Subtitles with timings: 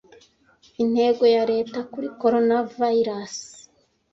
[0.03, 0.03] [S]
[0.83, 3.35] Intego ya Leta kuri Coronavirus.